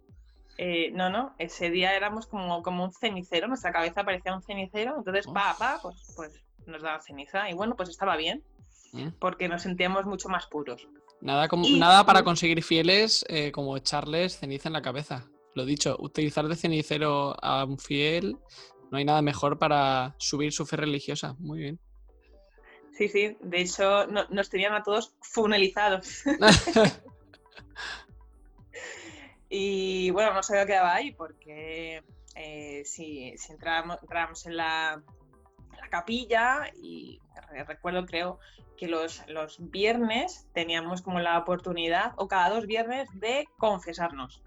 [0.58, 4.94] Eh, no, no, ese día éramos como, como un cenicero, nuestra cabeza parecía un cenicero,
[4.98, 5.58] entonces pa, Uf.
[5.58, 6.30] pa, pues, pues
[6.66, 8.42] nos daba ceniza y bueno, pues estaba bien,
[8.92, 9.08] Mm.
[9.18, 10.86] porque nos sentíamos mucho más puros.
[11.20, 15.24] Nada, como, Y- nada para conseguir fieles eh, como echarles ceniza en la cabeza.
[15.56, 18.36] Lo dicho, utilizar de cenicero a un fiel,
[18.92, 21.34] no hay nada mejor para subir su fe religiosa.
[21.40, 21.80] Muy bien.
[22.96, 26.22] Sí, sí, de hecho no- nos tenían a todos funelizados.
[29.56, 32.02] Y bueno, no sabía qué quedaba ahí porque
[32.34, 35.00] eh, si, si entrábamos, entrábamos en la,
[35.72, 37.20] en la capilla y
[37.52, 38.40] re- recuerdo, creo,
[38.76, 44.42] que los, los viernes teníamos como la oportunidad, o cada dos viernes, de confesarnos.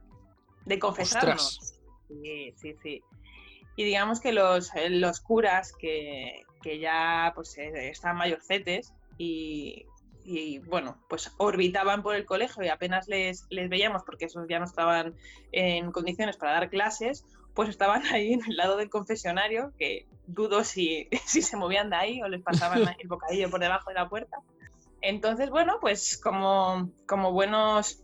[0.66, 1.58] De confesarnos.
[1.58, 1.82] Ostras.
[2.10, 3.04] Sí, sí, sí.
[3.78, 9.86] Y digamos que los, los curas que, que ya pues, eh, estaban mayorcetes y,
[10.30, 14.60] y, bueno, pues orbitaban por el colegio y apenas les, les veíamos porque esos ya
[14.60, 15.16] no estaban
[15.54, 20.66] en condiciones para dar clases, pues estaban ahí en el lado del confesionario, que dudo
[20.66, 24.10] si, si se movían de ahí o les pasaban el bocadillo por debajo de la
[24.10, 24.38] puerta.
[25.02, 28.04] Entonces, bueno, pues como, como buenos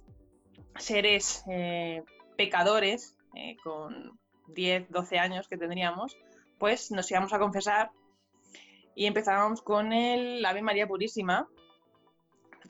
[0.78, 2.04] seres eh,
[2.38, 6.16] pecadores, eh, con 10, 12 años que tendríamos,
[6.58, 7.92] pues nos íbamos a confesar
[8.96, 11.50] y empezábamos con el Ave María Purísima,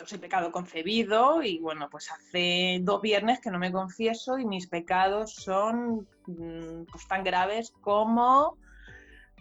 [0.04, 4.46] entonces el pecado concebido y bueno, pues hace dos viernes que no me confieso y
[4.46, 8.58] mis pecados son mm, pues, tan graves como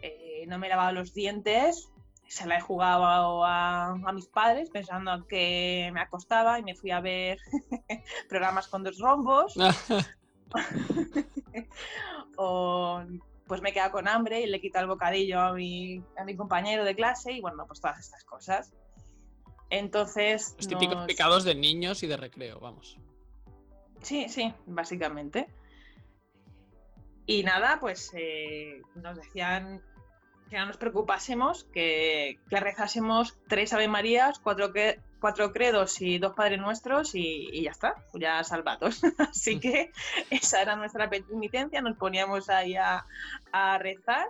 [0.00, 1.90] eh, no me he lavado los dientes,
[2.28, 6.92] se la he jugado a, a mis padres pensando que me acostaba y me fui
[6.92, 7.38] a ver
[8.28, 9.56] programas con dos rombos
[12.36, 13.02] o
[13.48, 16.24] pues me he quedado con hambre y le he quitado el bocadillo a mi, a
[16.24, 18.72] mi compañero de clase y bueno, pues todas estas cosas.
[19.74, 20.54] Entonces...
[20.58, 22.98] Los típicos nos- pecados de niños y de recreo, vamos.
[24.02, 25.46] Sí, sí, básicamente.
[27.26, 29.80] Y nada, pues eh, nos decían
[30.50, 36.18] que no nos preocupásemos, que, que rezásemos tres Ave Marías, cuatro, que- cuatro credos y
[36.18, 39.00] dos Padres Nuestros y, y ya está, ya salvados.
[39.18, 39.90] Así que
[40.30, 43.06] esa era nuestra penitencia, nos poníamos ahí a,
[43.52, 44.26] a rezar.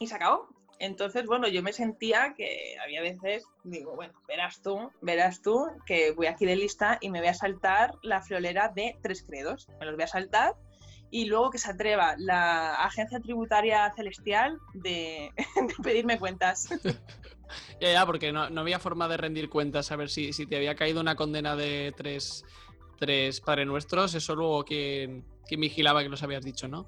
[0.00, 0.48] y se acabó.
[0.84, 6.12] Entonces, bueno, yo me sentía que había veces, digo, bueno, verás tú, verás tú que
[6.12, 9.66] voy aquí de lista y me voy a saltar la friolera de tres credos.
[9.80, 10.52] Me los voy a saltar
[11.10, 15.30] y luego que se atreva la agencia tributaria celestial de,
[15.82, 16.68] pedirme cuentas.
[17.80, 20.74] ya, ya, porque no, había forma de rendir cuentas, a ver si, si te había
[20.74, 22.44] caído una condena de tres,
[22.98, 26.86] tres Padre Nuestros, eso luego que vigilaba que los habías dicho, ¿no?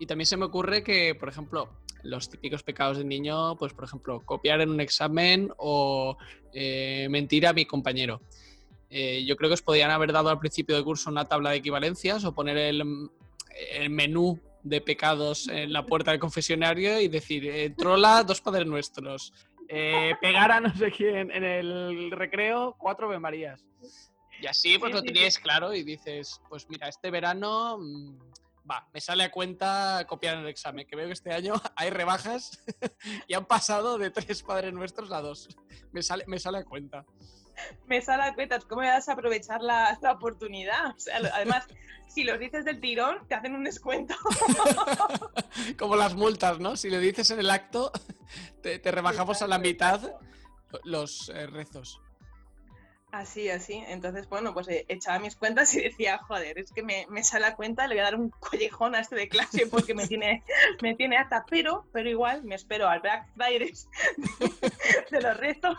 [0.00, 1.68] Y también se me ocurre que, por ejemplo,
[2.06, 6.16] los típicos pecados de niño, pues por ejemplo, copiar en un examen o
[6.52, 8.20] eh, mentir a mi compañero.
[8.88, 11.56] Eh, yo creo que os podían haber dado al principio del curso una tabla de
[11.56, 12.84] equivalencias o poner el,
[13.90, 19.32] menú de pecados en la puerta del confesionario y decir, eh, trola, dos padres nuestros.
[19.68, 23.64] pegar a no sé quién en el recreo, cuatro Marías.
[24.40, 28.18] Y así pues lo teníais claro y dices, pues mira, este verano mm,
[28.68, 32.62] va, me sale a cuenta copiar el examen, que veo que este año hay rebajas
[33.28, 35.48] y han pasado de tres padres nuestros a dos.
[35.92, 37.04] Me sale, me sale a cuenta.
[37.86, 40.94] Me sale a cuenta, ¿cómo me das a aprovechar la, oportunidad?
[41.32, 41.66] además,
[42.08, 44.14] si los dices del tirón, te hacen un descuento.
[45.78, 46.76] Como las multas, ¿no?
[46.76, 47.92] Si lo dices en el acto,
[48.62, 50.12] te, rebajamos a la mitad
[50.84, 52.02] los eh, rezos.
[53.16, 53.82] Así, así.
[53.88, 57.46] Entonces, bueno, pues eh, echaba mis cuentas y decía, joder, es que me, me sale
[57.46, 60.44] a cuenta, le voy a dar un collejón a este de clase porque me tiene,
[60.82, 63.72] me tiene hasta, pero, pero igual me espero al Black Friday
[65.10, 65.78] de, los retos.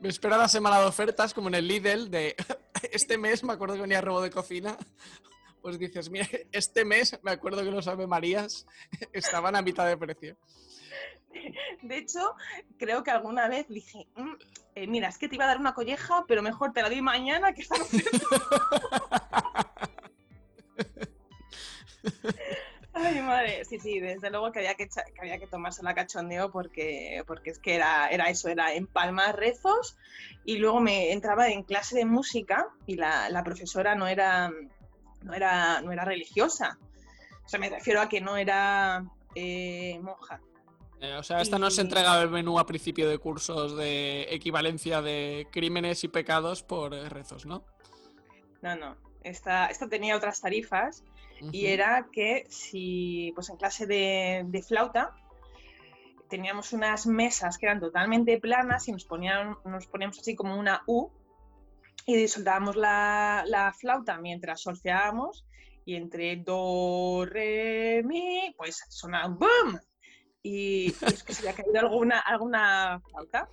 [0.00, 2.34] Me espero a la semana de ofertas, como en el Lidl, de
[2.90, 4.76] este mes, me acuerdo que venía robo de cocina,
[5.62, 8.66] pues dices, mira, este mes me acuerdo que los Ave Marías
[9.12, 10.36] estaban a mitad de precio.
[11.82, 12.34] De hecho,
[12.78, 14.34] creo que alguna vez dije, mm,
[14.76, 17.00] eh, mira, es que te iba a dar una colleja, pero mejor te la doy
[17.00, 17.76] mañana que está
[22.92, 24.86] Ay, madre, sí, sí, desde luego que había que,
[25.18, 29.96] había que tomarse la cachondeo porque, porque es que era, era eso, era empalmar rezos
[30.44, 34.50] y luego me entraba en clase de música y la, profesora no era,
[35.22, 36.78] no, era, no era religiosa.
[37.44, 40.42] O sea, me refiero a que no era eh, monja,
[41.00, 45.02] eh, o sea, esta no se entrega el menú a principio de cursos de equivalencia
[45.02, 47.64] de crímenes y pecados por eh, rezos, ¿no?
[48.62, 48.96] No, no.
[49.22, 51.04] Esta, tenía otras tarifas
[51.52, 55.14] y era que si, pues en clase de, flauta,
[56.30, 60.82] teníamos unas mesas que eran totalmente planas y nos, ponían, nos poníamos así como una
[60.86, 61.10] U
[62.06, 65.44] y soltábamos la, la flauta mientras solfeábamos
[65.84, 69.80] y entre do, re, mi, pues sonaba boom
[70.46, 73.48] y, es que se había caído alguna, alguna flauta.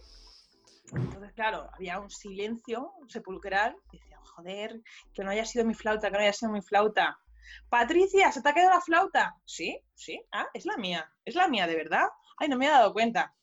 [0.93, 6.17] Entonces, claro, había un silencio sepulcral decía, joder, que no haya sido mi flauta, que
[6.17, 7.17] no haya sido mi flauta.
[7.67, 9.35] Patricia, ¿se te ha caído la flauta?
[9.43, 12.07] Sí, sí, ah, es la mía, es la mía, de verdad.
[12.37, 13.35] Ay, no me he dado cuenta.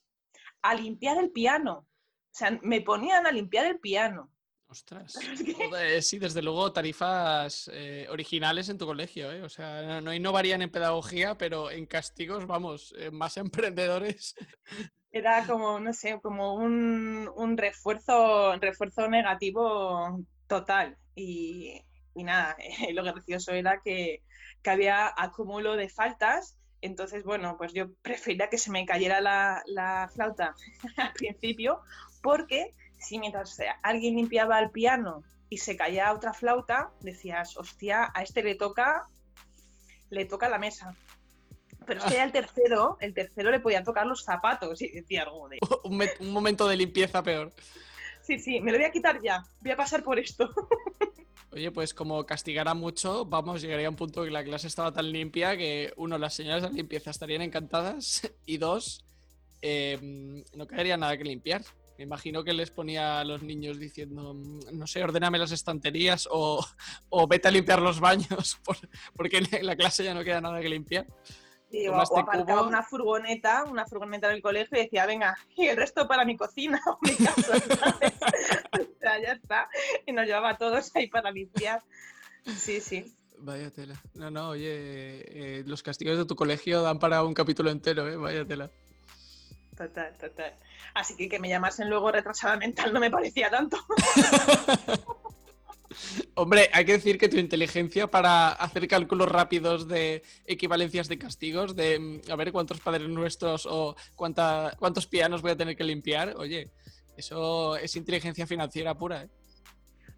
[0.63, 1.79] A limpiar el piano.
[1.79, 4.31] O sea, me ponían a limpiar el piano.
[4.71, 5.19] Ostras.
[6.03, 9.43] sí, desde luego tarifas eh, originales en tu colegio, ¿eh?
[9.43, 14.37] O sea, no, innovarían en pedagogía, pero en castigos, vamos, eh, más emprendedores.
[15.11, 20.97] Era como, no sé, como un, refuerzo, refuerzo negativo total.
[21.17, 21.83] Y,
[22.15, 22.57] nada,
[22.93, 24.23] lo gracioso era que,
[24.65, 30.09] había acúmulo de faltas entonces, bueno, pues yo prefería que se me cayera la, la,
[30.15, 30.55] flauta
[30.97, 31.81] al principio
[32.23, 38.23] porque si mientras alguien limpiaba el piano y se caía otra flauta, decías, hostia, a
[38.23, 39.09] este le toca,
[40.11, 40.95] le toca la mesa.
[41.87, 45.23] Pero es que ya el tercero, el tercero le podía tocar los zapatos y decía
[45.23, 45.59] algo de...
[45.85, 47.53] un, un momento de limpieza peor.
[48.23, 50.51] Sí, sí, me lo voy a quitar ya, voy a pasar por esto.
[51.53, 55.11] Oye, pues como castigara mucho, vamos, llegaría a un punto que la clase estaba tan
[55.11, 59.05] limpia que, uno, las señoras de limpieza estarían encantadas y dos,
[59.61, 61.63] em, no quedaría nada que limpiar.
[62.01, 66.27] Me imagino que les ponía a los niños diciendo, mm, no sé, ordéname las estanterías
[66.31, 66.67] o,
[67.29, 68.59] vete a limpiar los baños,
[69.15, 71.05] porque en la clase ya no queda nada que limpiar.
[71.07, 76.09] o, este aparcaba una furgoneta, una furgoneta del colegio y decía, venga, y el resto
[76.09, 77.59] para mi cocina o mi casa.
[78.72, 79.68] o sea, ya está.
[80.07, 81.83] Y nos llevaba a todos ahí para limpiar.
[82.47, 83.14] Sí, sí.
[83.37, 84.03] Vaya tela.
[84.14, 88.16] No, no, oye, eh, los castigos de tu colegio dan para un capítulo entero, ¿eh?
[88.16, 88.70] Vaya tela.
[89.81, 90.53] Total, total.
[90.93, 93.78] Así que que me llamasen luego retrasada mental no me parecía tanto.
[96.35, 101.74] Hombre, hay que decir que tu inteligencia para hacer cálculos rápidos de equivalencias de castigos,
[101.74, 105.85] de mm, a ver cuántos padres nuestros o cuánta, cuántos pianos voy a tener que
[105.85, 106.70] limpiar, oye,
[107.16, 109.31] eso es inteligencia financiera pura, ¿eh?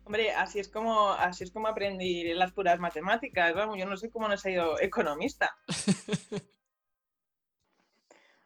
[0.04, 4.10] Hombre, así es como así es como aprendí las puras matemáticas, vamos, yo no sé
[4.10, 5.54] cómo no he sido economista.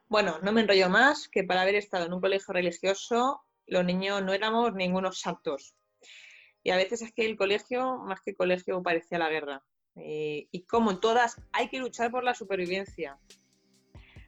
[0.08, 4.22] Bueno, no me enrollo más, que para haber estado en un colegio religioso, los niños
[4.22, 5.74] no éramos ningunos santos.
[6.62, 9.64] Y a veces es que el colegio, más que colegio, parecía la guerra.
[9.94, 13.18] Y como en todas, hay que luchar por la supervivencia.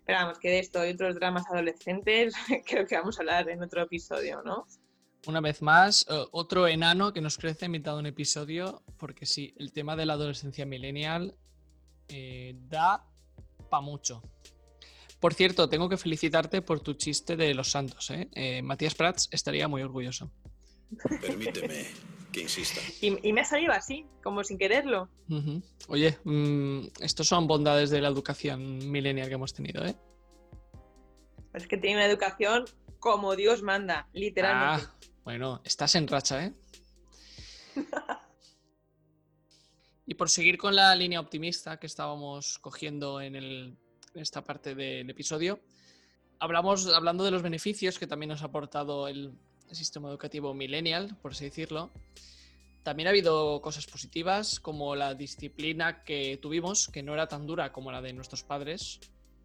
[0.06, 2.34] Pero vamos, que de esto y otros dramas adolescentes,
[2.66, 4.66] creo que vamos a hablar en otro episodio, ¿no?
[5.26, 9.72] Una vez más, eh, otro enano que nos crece invitado un episodio, porque sí, el
[9.72, 11.36] tema de la adolescencia millennial
[12.08, 13.04] eh, da
[13.68, 14.22] pa' mucho.
[15.20, 18.10] Por cierto, tengo que felicitarte por tu chiste de los santos.
[18.10, 18.62] ¿eh?
[18.62, 20.30] Matías Prats estaría muy orgulloso.
[21.20, 21.86] Permíteme
[22.32, 22.80] que insista.
[23.00, 25.08] Y, me ha salido así, como sin quererlo.
[25.88, 29.96] Oye, mm, estos son bondades de la educación millennial que hemos tenido, ¿eh?
[31.54, 32.66] Es que tiene una educación
[32.98, 34.86] como Dios manda, literalmente.
[34.86, 36.52] Ah, bueno, estás en racha, ¿eh?
[40.06, 43.78] y por seguir con la línea optimista que estábamos cogiendo en,
[44.14, 45.60] esta parte del episodio,
[46.38, 49.32] hablamos, hablando de los beneficios que también nos ha aportado el,
[49.68, 51.90] el sistema educativo millennial, por así decirlo.
[52.82, 57.72] También ha habido cosas positivas, como la disciplina que tuvimos, que no era tan dura
[57.72, 59.00] como la de nuestros padres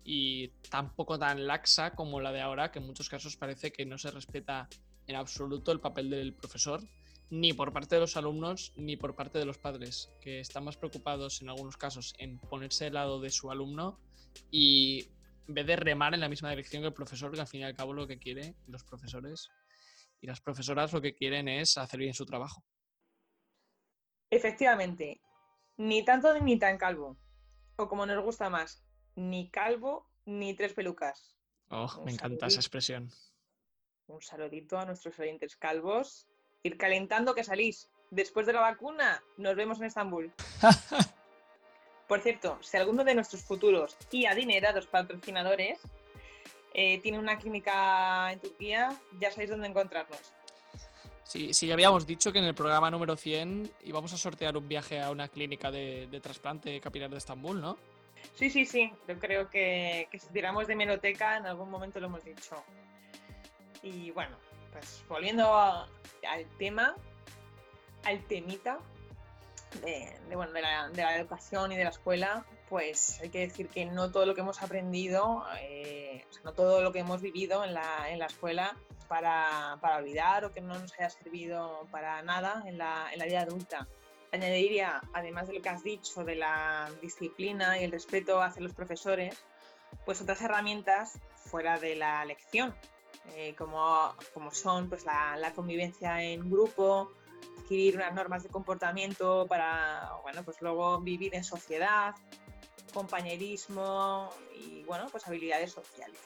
[0.05, 3.97] y tampoco tan laxa como la de ahora, que en muchos casos parece que no
[3.97, 4.69] se respeta
[5.07, 6.81] en absoluto el papel del profesor,
[7.29, 10.77] ni por parte de los alumnos, ni por parte de los padres, que están más
[10.77, 13.99] preocupados en algunos casos en ponerse al lado de su alumno
[14.51, 15.07] y
[15.47, 17.63] en vez de remar en la misma dirección que el profesor, que al fin y
[17.63, 19.49] al cabo lo que quiere los profesores
[20.21, 22.63] y las profesoras lo que quieren es hacer bien su trabajo.
[24.29, 25.21] Efectivamente,
[25.77, 27.17] ni tanto ni tan calvo.
[27.75, 31.35] O como nos gusta más, ni calvo ni tres pelucas.
[31.69, 33.09] Oh, me encanta esa expresión.
[34.07, 36.27] Un saludito a nuestros oyentes calvos.
[36.61, 37.89] Ir calentando que salís.
[38.11, 40.33] Después de la vacuna, nos vemos en Estambul.
[42.13, 45.79] Por cierto, si alguno de nuestros futuros y adinerados patrocinadores
[46.71, 50.19] eh, tiene una clínica en Turquía, ya sabéis dónde encontrarnos.
[51.23, 54.67] Sí, sí, ya habíamos dicho que en el programa número 100 íbamos a sortear un
[54.67, 57.79] viaje a una clínica de, trasplante capilar de Estambul, ¿no?
[58.35, 58.93] Sí, sí, sí.
[59.07, 62.63] Yo creo que, si tiramos de meroteca, en algún momento lo hemos dicho.
[63.81, 64.37] Y bueno,
[64.71, 66.95] pues volviendo al tema,
[68.03, 68.77] al temita
[69.81, 74.11] de, bueno, de, la, educación y de la escuela, pues hay que decir que no
[74.11, 78.19] todo lo que hemos aprendido, eh, no todo lo que hemos vivido en la, en
[78.19, 78.75] la escuela
[79.07, 83.25] para, para, olvidar o que no nos haya servido para nada en la, en la
[83.25, 83.87] vida adulta.
[84.31, 88.73] Añadiría, además de lo que has dicho de la disciplina y el respeto hacia los
[88.73, 89.43] profesores,
[90.05, 92.73] pues otras herramientas fuera de la lección,
[93.35, 97.11] eh, como, como son pues la convivencia en grupo,
[97.63, 102.13] adquirir unas normas de comportamiento para, bueno, pues luego vivir en sociedad,
[102.93, 106.19] compañerismo y bueno, pues habilidades sociales.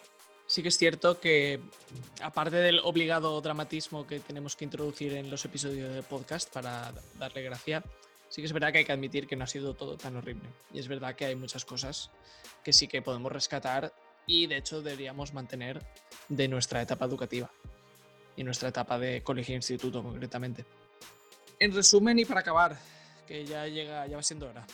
[0.48, 1.60] Sí que es cierto que,
[2.22, 7.44] aparte del obligado dramatismo que tenemos que introducir en los episodios de podcast para darle
[7.44, 7.84] gracia,
[8.30, 10.50] sí que es verdad que hay que admitir que no ha sido todo tan horrible.
[10.74, 12.12] Y es verdad que hay muchas cosas
[12.64, 13.94] que sí que podemos rescatar
[14.26, 15.86] y de hecho deberíamos mantener
[16.30, 17.52] de nuestra etapa educativa
[18.38, 20.64] y nuestra etapa de colegio e instituto concretamente.
[21.60, 22.78] En resumen y para acabar,
[23.28, 24.66] que ya llega, ya va siendo hora.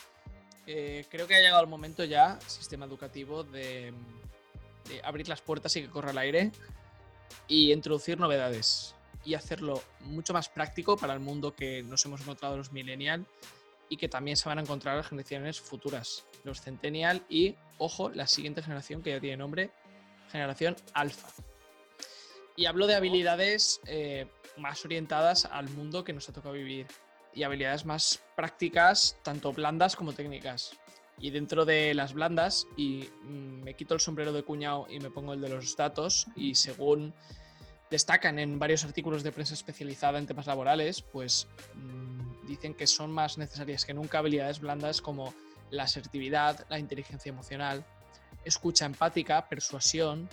[0.66, 3.92] Eh, creo que ha llegado el momento ya, sistema educativo, de,
[5.02, 6.52] abrir las puertas y que corra el aire
[7.48, 12.58] y introducir novedades y hacerlo mucho más práctico para el mundo que nos hemos encontrado
[12.58, 13.26] los millennial
[13.88, 18.26] y que también se van a encontrar las generaciones futuras, los centennial y, ojo, la
[18.26, 19.70] siguiente generación que ya tiene nombre,
[20.30, 21.28] generación alfa.
[22.56, 24.26] Y hablo de habilidades eh,
[24.56, 26.86] más orientadas al mundo que nos ha tocado vivir
[27.32, 30.72] y habilidades más prácticas, tanto blandas como técnicas.
[31.18, 35.10] Y dentro de las blandas, y mm, me quito el sombrero de cuñado y me
[35.10, 37.14] pongo el de los datos, y según
[37.90, 43.12] destacan en varios artículos de prensa especializada en temas laborales, pues mm, dicen que son
[43.12, 45.34] más necesarias que nunca habilidades blandas como
[45.70, 47.84] la asertividad, la inteligencia emocional,
[48.44, 50.28] escucha empática, persuasión,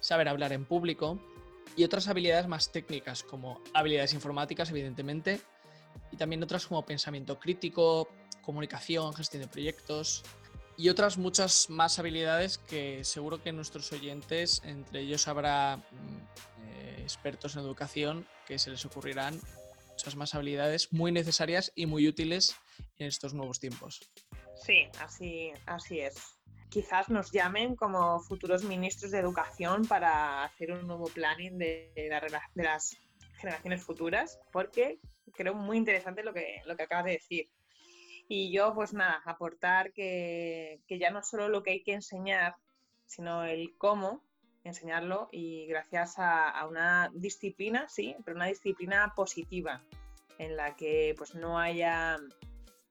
[0.00, 1.18] saber hablar en público
[1.76, 5.40] y otras habilidades más técnicas como habilidades informáticas, evidentemente,
[6.12, 8.08] y también otras como pensamiento crítico,
[8.42, 10.22] comunicación, gestión de proyectos
[10.76, 16.16] y otras muchas más habilidades que seguro que nuestros oyentes, entre ellos habrá mm,
[16.64, 19.38] eh, expertos en educación, que se les ocurrirán
[19.90, 22.56] muchas más habilidades muy necesarias y muy útiles
[22.98, 24.00] en estos nuevos tiempos.
[24.64, 26.39] Sí, así, así es.
[26.70, 32.64] Quizás nos llamen como futuros ministros de educación para hacer un nuevo planning de, de
[32.64, 32.96] las
[33.40, 35.00] generaciones futuras, porque
[35.34, 37.48] creo muy interesante lo que, lo que acabas de decir.
[38.28, 42.54] Y yo, pues nada, aportar que, que ya no solo lo que hay que enseñar,
[43.06, 44.22] sino el cómo
[44.62, 49.82] enseñarlo y gracias a, una disciplina, sí, pero una disciplina positiva
[50.38, 52.18] en la que pues no haya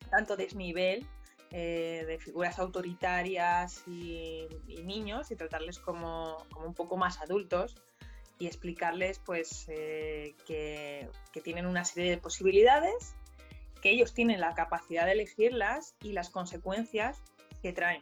[0.09, 1.07] tanto desnivel
[1.51, 4.47] eh, de figuras autoritarias y,
[4.83, 7.75] niños y tratarles como, un poco más adultos
[8.37, 13.15] y explicarles pues eh, que, que, tienen una serie de posibilidades,
[13.81, 17.21] que ellos tienen la capacidad de elegirlas y las consecuencias
[17.61, 18.01] que traen.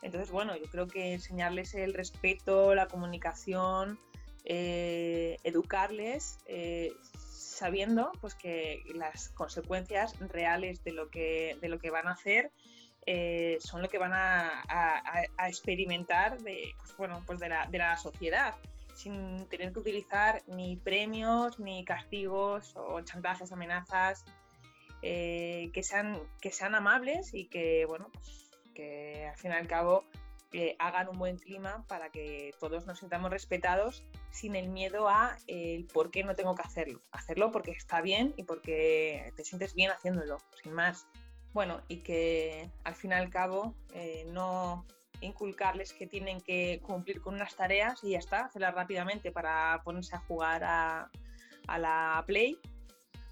[0.00, 3.98] Entonces, bueno, yo creo que enseñarles el respeto, la comunicación,
[4.44, 6.38] eh, educarles,
[7.62, 12.50] sabiendo pues, que las consecuencias reales de lo que, de lo que van a hacer
[13.06, 14.64] eh, son lo que van a,
[15.46, 18.56] experimentar de, pues, bueno, pues de, la, de la sociedad
[18.94, 24.24] sin tener que utilizar ni premios, ni castigos o chantajes, amenazas,
[25.00, 28.42] que, sean, que sean amables y que, bueno, pues
[28.74, 30.04] que al fin y al cabo
[30.52, 35.36] eh, hagan un buen clima para que todos nos sintamos respetados sin el miedo a
[35.46, 37.00] el por qué no tengo que hacerlo.
[37.10, 41.06] Hacerlo porque está bien y porque te sientes bien haciéndolo, sin más.
[41.52, 44.86] Bueno, y que al fin y al cabo eh, no
[45.20, 50.16] inculcarles que tienen que cumplir con unas tareas y ya está, hacerlas rápidamente para ponerse
[50.16, 51.10] a jugar a,
[51.66, 52.58] a la Play.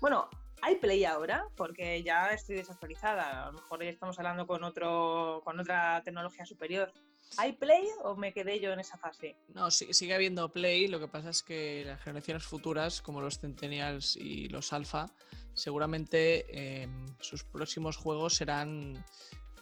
[0.00, 0.28] Bueno,
[0.62, 1.46] ¿Hay Play ahora?
[1.56, 3.44] Porque ya estoy desactualizada.
[3.44, 6.92] A lo mejor estamos hablando con, otro, con otra tecnología superior.
[7.36, 9.36] ¿Hay Play o me quedé yo en esa fase?
[9.54, 10.88] No, sigue habiendo Play.
[10.88, 15.06] Lo que pasa es que las generaciones futuras, como los Centennials y los Alpha,
[15.54, 19.04] seguramente em, sus próximos juegos serán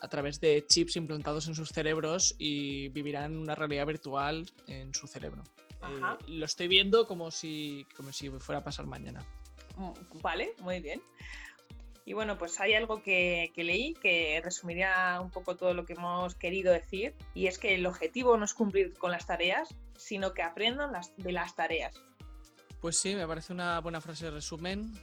[0.01, 5.07] a través de chips implantados en sus cerebros y vivirán una realidad virtual en su
[5.07, 5.43] cerebro.
[5.83, 9.25] Eh, lo estoy viendo como si, como si fuera a pasar mañana.
[10.23, 11.01] Vale, muy bien.
[12.05, 16.35] Y bueno, pues hay algo que, leí que resumiría un poco todo lo que hemos
[16.35, 20.43] querido decir, y es que el objetivo no es cumplir con las tareas, sino que
[20.43, 22.01] aprendan las, de las tareas.
[22.81, 24.95] Pues sí, me parece una buena frase de resumen.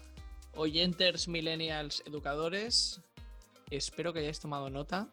[0.56, 3.02] Oyenters, millennials, educadores,
[3.70, 5.10] espero que hayáis tomado nota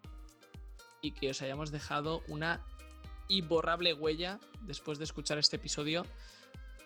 [1.03, 2.65] y que os hayamos dejado una
[3.29, 6.07] imborrable huella después de escuchar este episodio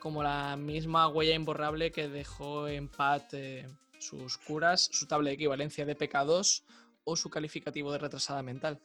[0.07, 5.35] como la misma huella imborrable que dejó en Pat eh, sus curas, su tabla de
[5.35, 6.63] equivalencia de pecados
[7.03, 8.81] o su calificativo de retrasada mental.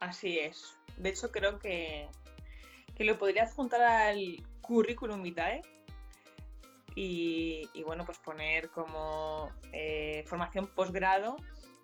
[0.00, 0.78] Así es.
[0.96, 2.08] De hecho, creo que,
[2.94, 5.60] que lo podría adjuntar al currículum vitae
[6.94, 11.36] y, bueno, pues poner como eh, formación posgrado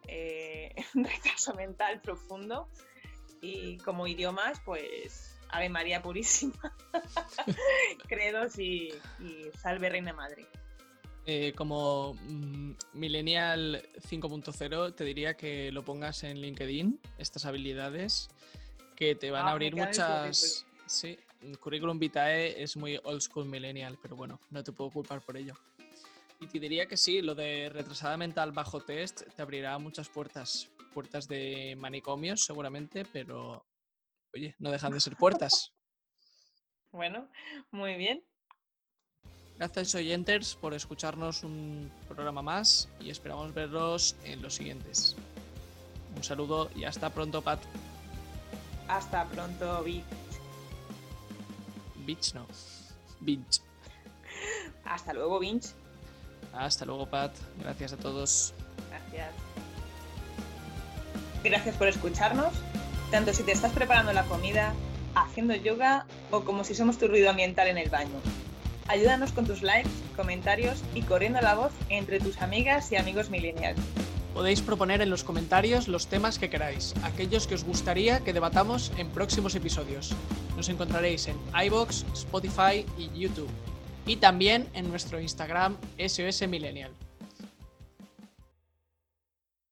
[0.09, 2.71] eh, retraso mental profundo
[3.43, 6.75] y como idiomas, pues Ave María Purísima,
[8.09, 8.93] credos y,
[9.61, 10.47] salve Reina Madre.
[11.27, 18.29] Eh, como mm, Millennial 5.0, te diría que lo pongas en LinkedIn, estas habilidades,
[18.97, 20.67] que te van a ah, abrir muchas.
[20.87, 21.19] Sí,
[21.61, 25.55] currículum vitae es muy old school millennial, pero bueno, no te puedo culpar por ello.
[26.41, 30.71] Y te diría que sí, lo de retrasada mental bajo test te abrirá muchas puertas.
[30.93, 33.65] Puertas de manicomios, seguramente, pero
[34.35, 35.73] oye, no dejan de ser puertas.
[36.93, 37.29] bueno,
[37.71, 38.25] muy bien.
[39.57, 45.15] Gracias oyentes por escucharnos un programa más y esperamos verlos en los siguientes.
[46.17, 47.61] Un saludo y hasta pronto, Pat.
[48.89, 50.05] Hasta pronto, Beach.
[52.05, 52.47] Beach no.
[53.21, 53.61] Binch.
[54.85, 55.67] Hasta luego, Binch.
[56.53, 57.33] Hasta luego, Pat.
[57.59, 58.53] Gracias a todos.
[58.91, 59.33] Gracias.
[61.45, 62.53] Gracias por escucharnos
[63.13, 64.73] tanto si te estás preparando la comida,
[65.15, 68.19] haciendo yoga o como si somos tu ruido ambiental en el baño.
[68.89, 73.79] Ayúdanos con tus likes, comentarios y corriendo la voz entre tus amigas y amigos millennials.
[74.33, 78.91] Podéis proponer en los comentarios los temas que queráis, aquellos que os gustaría que debatamos
[78.97, 80.15] en próximos episodios.
[80.57, 81.37] Nos encontraréis en
[81.67, 83.51] iBox, Spotify y YouTube.
[84.07, 86.93] Y también en nuestro Instagram SOS Millennial.